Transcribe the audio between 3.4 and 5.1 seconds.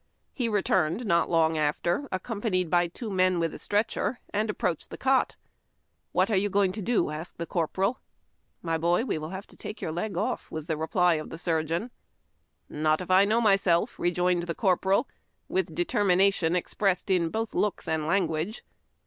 a stretclier, and approached the